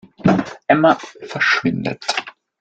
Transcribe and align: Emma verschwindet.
Emma 0.67 0.97
verschwindet. 1.27 2.03